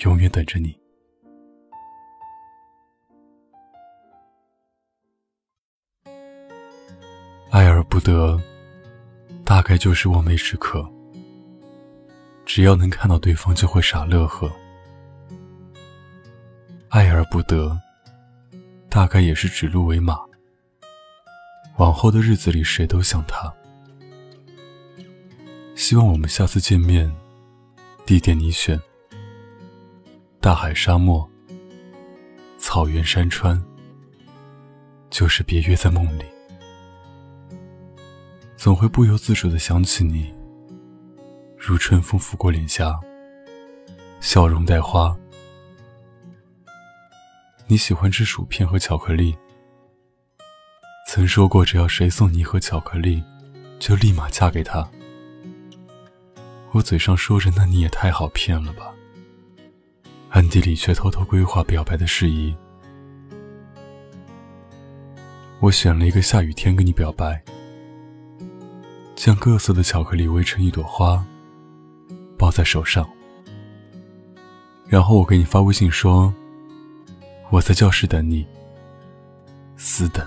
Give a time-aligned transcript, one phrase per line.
[0.00, 0.78] 永远等着你。
[7.50, 8.40] 爱而不得，
[9.44, 10.88] 大概就是望梅止渴。
[12.46, 14.50] 只要能看到对方，就会傻乐呵。
[16.88, 17.78] 爱而不得，
[18.88, 20.18] 大概也是指鹿为马。
[21.76, 23.52] 往后的日子里，谁都想他。
[25.74, 27.14] 希望我们下次见面，
[28.06, 28.80] 地点你选。
[30.42, 31.28] 大海、沙漠、
[32.56, 33.62] 草原、山川，
[35.10, 36.24] 就是别约在梦里。
[38.56, 40.32] 总会不由自主的想起你，
[41.58, 42.98] 如春风拂过脸颊，
[44.20, 45.14] 笑容带花。
[47.66, 49.36] 你喜欢吃薯片和巧克力，
[51.06, 53.22] 曾说过只要谁送你一盒巧克力，
[53.78, 54.88] 就立马嫁给他。
[56.72, 58.94] 我嘴上说着，那你也太好骗了吧。
[60.30, 62.54] 暗地里却偷偷规划表白的事宜。
[65.58, 67.42] 我选了一个下雨天跟你表白，
[69.16, 71.24] 将各色的巧克力围成一朵花，
[72.38, 73.08] 抱在手上。
[74.86, 76.32] 然后我给你发微信说
[77.50, 78.46] ：“我在教室等你。”
[79.76, 80.24] 死等。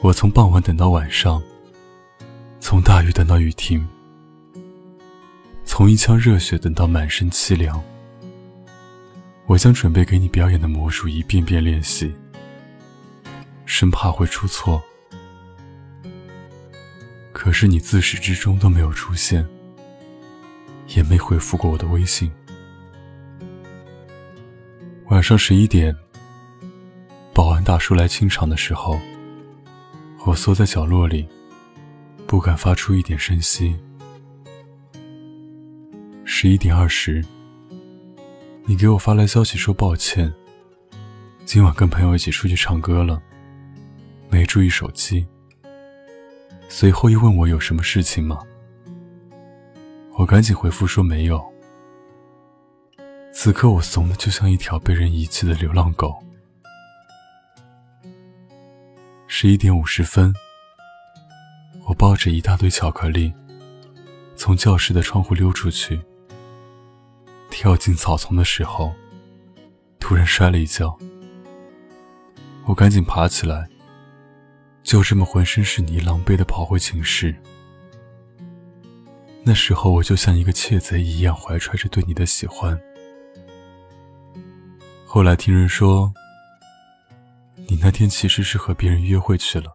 [0.00, 1.42] 我从傍晚等到晚上，
[2.60, 3.86] 从大雨等到雨停。
[5.78, 7.80] 从一腔热血等到满身凄凉，
[9.46, 12.12] 我将准备给你表演的魔术一遍遍练习，
[13.64, 14.82] 生怕会出错。
[17.32, 19.46] 可是你自始至终都没有出现，
[20.96, 22.28] 也没回复过我的微信。
[25.10, 25.96] 晚上十一点，
[27.32, 28.98] 保安大叔来清场的时候，
[30.26, 31.28] 我缩在角落里，
[32.26, 33.76] 不敢发出一点声息。
[36.40, 37.20] 十一点二十，
[38.64, 40.32] 你给我发来消息说抱歉，
[41.44, 43.20] 今晚跟朋友一起出去唱歌了，
[44.30, 45.26] 没注意手机。
[46.68, 48.38] 随后又问我有什么事情吗？
[50.12, 51.44] 我赶紧回复说没有。
[53.32, 56.22] 此刻我怂的就像一条被人遗弃的流浪狗。
[59.26, 60.32] 十一点五十分，
[61.88, 63.34] 我抱着一大堆巧克力，
[64.36, 66.00] 从教室的窗户溜出去。
[67.58, 68.94] 跳进草丛的时候，
[69.98, 70.96] 突然摔了一跤。
[72.66, 73.68] 我赶紧爬起来，
[74.84, 77.34] 就这么浑身是泥、狼狈的跑回寝室。
[79.42, 82.80] 那时候我就像一个窃贼一样，怀揣着对你的喜欢。
[85.04, 86.14] 后来听人说，
[87.66, 89.74] 你那天其实是和别人约会去了。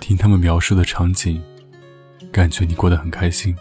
[0.00, 1.44] 听他们描述的场景，
[2.32, 3.54] 感觉你过得很开心。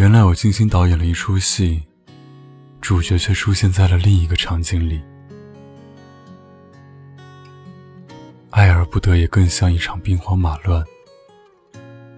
[0.00, 1.82] 原来我精心导演了一出戏，
[2.80, 4.98] 主角却出现在了另一个场景里。
[8.48, 10.82] 爱而不得，也更像一场兵荒马乱，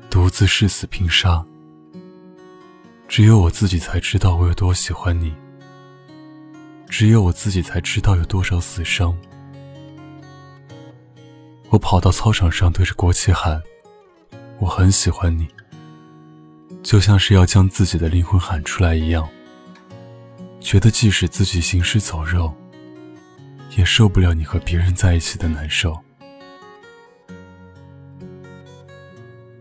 [0.08, 1.44] 独自誓死拼杀。
[3.08, 5.34] 只有我自己才知道我有多喜欢你，
[6.88, 9.12] 只有我自己才知道有多少死伤。
[11.68, 13.60] 我跑到操场上，对着国旗喊
[14.60, 15.48] ：“我很喜欢你。”
[16.82, 19.28] 就像是要将自己的灵魂喊出来一样，
[20.60, 22.52] 觉得即使自己行尸走肉，
[23.76, 25.98] 也受不了你和别人在一起的难受。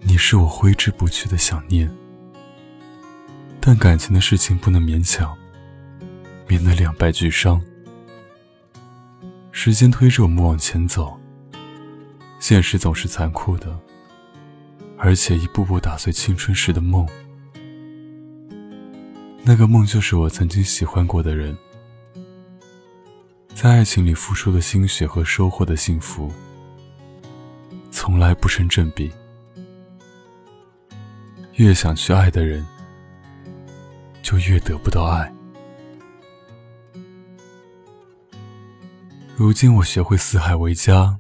[0.02, 1.90] 你是我挥之不去的想念，
[3.60, 5.38] 但感情的事情不能勉强，
[6.48, 7.62] 免得两败俱伤。
[9.52, 11.18] 时间推着我们往前走，
[12.40, 13.80] 现实总是残酷的。
[15.04, 17.08] 而且一步步打碎青春时的梦，
[19.44, 21.58] 那个梦就是我曾经喜欢过的人，
[23.56, 26.32] 在爱情里付出的心血和收获的幸福，
[27.90, 29.12] 从来不成正比。
[31.56, 32.64] 越想去爱的人，
[34.22, 35.34] 就越得不到爱。
[39.36, 41.18] 如今我学会四海为家，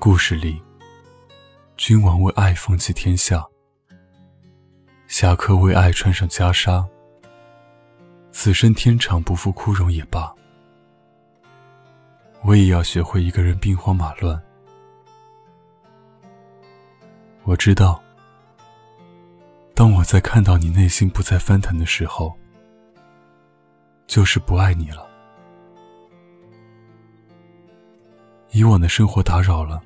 [0.00, 0.60] 故事里。
[1.82, 3.44] 君王为爱放弃天下，
[5.08, 6.86] 侠客为爱穿上袈裟，
[8.30, 10.32] 此生天长不负枯荣也罢。
[12.44, 14.40] 我也要学会一个人兵荒马乱。
[17.42, 18.00] 我知道，
[19.74, 22.32] 当我在看到你内心不再翻腾的时候，
[24.06, 25.04] 就是不爱你了。
[28.52, 29.82] 以往的生活打扰了，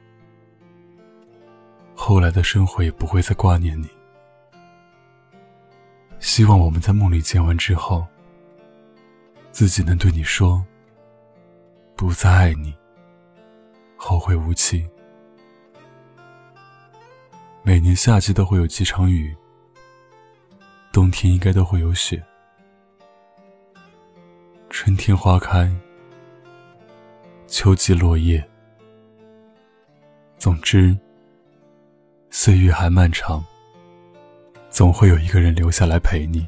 [2.09, 3.89] 后来的生活也不会再挂念你。
[6.21, 8.07] 希望我们在梦里见完之后，
[9.51, 10.65] 自己能对你说
[11.99, 12.73] ：“不再爱你，
[13.97, 14.89] 后会无期。”
[17.65, 19.37] 每年夏季都会有几场雨，
[20.93, 22.23] 冬天应该都会有雪，
[24.71, 25.69] 春天花开，
[27.49, 28.49] 秋季落叶。
[30.39, 30.97] 总之，
[32.39, 33.43] 岁月还漫长。
[34.69, 36.47] 总会有一个人留下来陪你。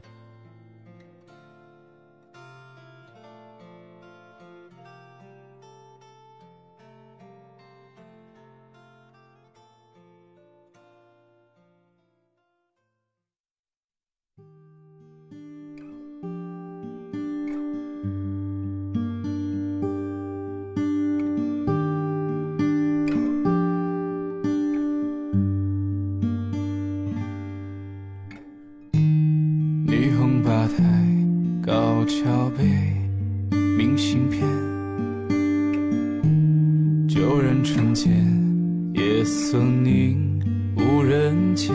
[37.19, 38.25] 旧人成间，
[38.95, 40.41] 夜色凝，
[40.77, 41.75] 无人见。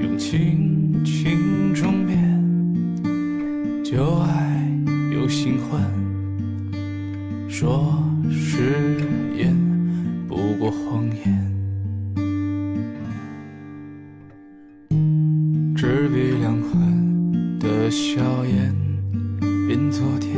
[0.00, 2.18] 用轻轻装遍，
[3.84, 4.66] 旧爱
[5.12, 5.82] 有新欢，
[7.46, 8.96] 说誓
[9.36, 9.54] 言
[10.26, 11.46] 不过谎言。
[15.76, 18.74] 纸笔两寒的笑颜。
[19.68, 20.34] 变昨天，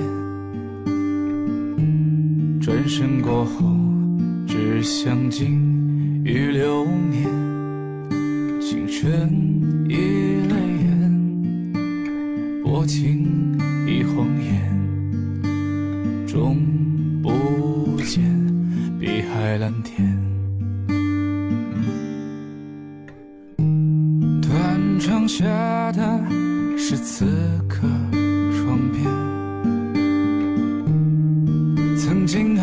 [2.72, 3.66] 转身过后，
[4.46, 7.28] 只相敬于流年。
[8.62, 9.28] 青春
[9.90, 9.94] 已
[10.48, 11.74] 泪眼，
[12.64, 13.21] 薄情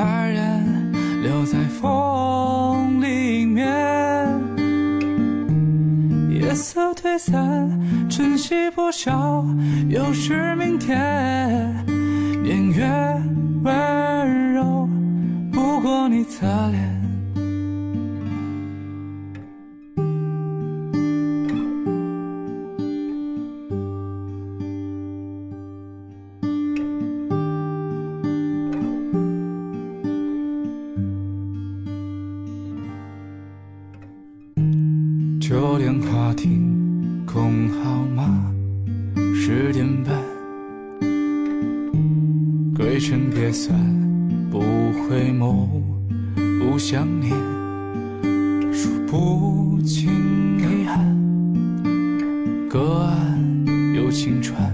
[0.01, 3.67] 他人留在风里面，
[6.31, 7.69] 夜色退散，
[8.09, 9.45] 晨曦破晓，
[9.89, 10.95] 又是明天。
[12.41, 12.87] 年月
[13.61, 14.87] 温柔，
[15.51, 17.08] 不过你侧脸。
[35.49, 38.53] 九点花厅空号码
[39.33, 40.15] 十点半，
[42.75, 43.75] 归程别散，
[44.51, 45.81] 不回眸，
[46.59, 47.31] 不想念，
[48.71, 50.11] 数不清
[50.59, 51.17] 遗憾。
[52.69, 53.65] 隔岸
[53.95, 54.68] 有青川，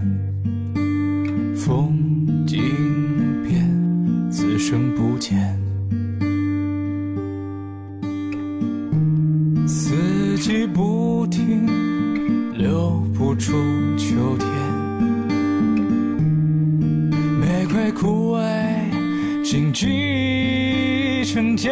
[19.56, 21.72] 荆棘成茧。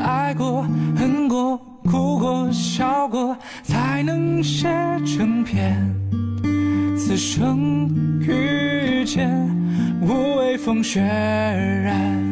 [0.00, 0.64] 爱过，
[0.96, 4.68] 恨过，哭过，笑过，才能写
[5.04, 5.76] 成篇。
[6.96, 7.90] 此生
[8.20, 9.28] 遇见，
[10.02, 12.22] 无畏风雪染。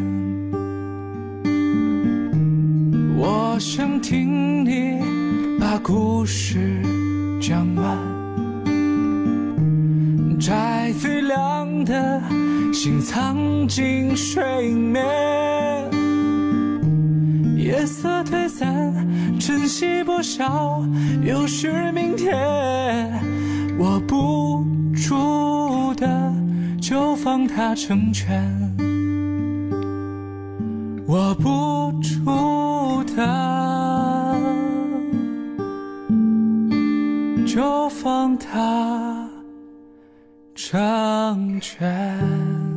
[3.19, 6.81] 我想听你把故事
[7.41, 7.99] 讲完，
[10.39, 12.23] 摘最亮的
[12.73, 15.05] 心藏进睡眠。
[17.57, 18.93] 夜色退散，
[19.39, 20.83] 晨曦破晓，
[21.25, 22.35] 又是明天。
[23.79, 24.65] 握不
[24.95, 26.33] 住的，
[26.81, 28.43] 就放它成全。
[31.07, 32.23] 握不住。
[33.15, 34.37] 的，
[37.47, 39.12] 就放它
[40.65, 42.72] 成全。